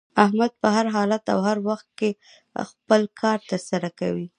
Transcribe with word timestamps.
احمد 0.23 0.51
په 0.61 0.67
هر 0.75 0.85
حالت 0.95 1.23
او 1.33 1.39
هر 1.47 1.57
وخت 1.69 1.87
کې 1.99 2.09
خپل 2.69 3.01
کار 3.21 3.39
تر 3.49 3.61
سره 3.69 3.89
کوي. 3.99 4.27